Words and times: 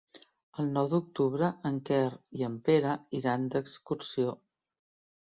El 0.63 0.71
nou 0.77 0.89
d'octubre 0.93 1.51
en 1.71 1.77
Quer 1.91 2.01
i 2.41 2.49
en 2.49 2.57
Pere 2.71 2.97
iran 3.23 3.49
d'excursió. 3.55 4.39